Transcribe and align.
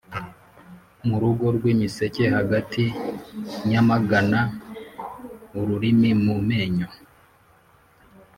Mu 1.07 1.15
rugo 1.21 1.45
rw'imiseke 1.55 2.23
hagati 2.35 2.83
nyamagana-Ururimi 3.69 6.11
mu 6.25 6.35
menyo. 6.47 6.87